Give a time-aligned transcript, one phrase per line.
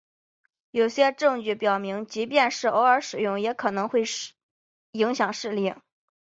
[0.71, 4.03] 有些证据表明即便是偶尔使用也可能会
[4.93, 5.75] 影响视力。